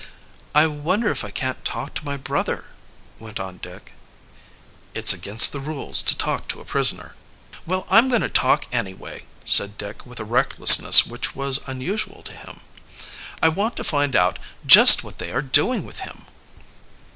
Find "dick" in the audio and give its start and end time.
3.57-3.93, 9.77-10.03